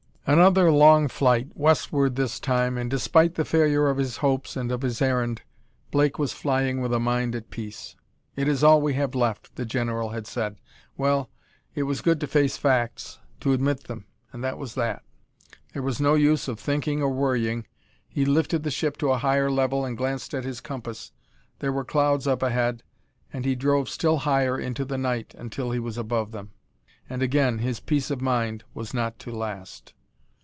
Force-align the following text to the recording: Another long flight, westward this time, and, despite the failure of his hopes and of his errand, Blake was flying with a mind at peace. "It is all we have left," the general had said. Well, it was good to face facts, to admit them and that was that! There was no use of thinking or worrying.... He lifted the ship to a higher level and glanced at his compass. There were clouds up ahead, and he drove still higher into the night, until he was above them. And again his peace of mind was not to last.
Another 0.27 0.71
long 0.71 1.07
flight, 1.09 1.49
westward 1.55 2.15
this 2.15 2.39
time, 2.39 2.77
and, 2.77 2.89
despite 2.89 3.35
the 3.35 3.43
failure 3.43 3.89
of 3.89 3.97
his 3.97 4.17
hopes 4.17 4.55
and 4.55 4.71
of 4.71 4.81
his 4.83 5.01
errand, 5.01 5.41
Blake 5.89 6.17
was 6.19 6.31
flying 6.31 6.79
with 6.79 6.93
a 6.93 6.99
mind 7.01 7.35
at 7.35 7.49
peace. 7.49 7.95
"It 8.35 8.47
is 8.47 8.63
all 8.63 8.81
we 8.81 8.93
have 8.93 9.13
left," 9.15 9.53
the 9.55 9.65
general 9.65 10.11
had 10.11 10.27
said. 10.27 10.57
Well, 10.95 11.29
it 11.75 11.83
was 11.83 11.99
good 12.01 12.21
to 12.21 12.27
face 12.27 12.55
facts, 12.55 13.19
to 13.41 13.51
admit 13.51 13.85
them 13.85 14.05
and 14.31 14.41
that 14.43 14.57
was 14.59 14.75
that! 14.75 15.03
There 15.73 15.81
was 15.81 15.99
no 15.99 16.13
use 16.13 16.47
of 16.47 16.59
thinking 16.59 17.01
or 17.01 17.09
worrying.... 17.09 17.65
He 18.07 18.23
lifted 18.23 18.61
the 18.63 18.71
ship 18.71 18.95
to 18.99 19.11
a 19.11 19.17
higher 19.17 19.49
level 19.51 19.83
and 19.83 19.97
glanced 19.97 20.33
at 20.35 20.45
his 20.45 20.61
compass. 20.61 21.11
There 21.59 21.73
were 21.73 21.83
clouds 21.83 22.25
up 22.27 22.41
ahead, 22.43 22.83
and 23.33 23.43
he 23.43 23.55
drove 23.55 23.89
still 23.89 24.19
higher 24.19 24.57
into 24.57 24.85
the 24.85 24.99
night, 24.99 25.33
until 25.37 25.71
he 25.71 25.79
was 25.79 25.97
above 25.97 26.31
them. 26.31 26.51
And 27.09 27.21
again 27.21 27.57
his 27.57 27.79
peace 27.81 28.09
of 28.09 28.21
mind 28.21 28.63
was 28.73 28.93
not 28.93 29.17
to 29.19 29.31
last. 29.31 29.93